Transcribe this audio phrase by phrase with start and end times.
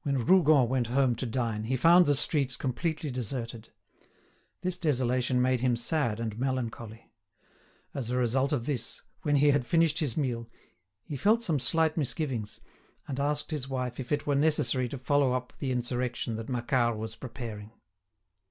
[0.00, 3.68] When Rougon went home to dine, he found the streets completely deserted.
[4.62, 7.12] This desolation made him sad and melancholy.
[7.92, 10.48] As a result of this, when he had finished his meal,
[11.02, 12.60] he felt some slight misgivings,
[13.06, 16.96] and asked his wife if it were necessary to follow up the insurrection that Macquart
[16.96, 17.70] was preparing.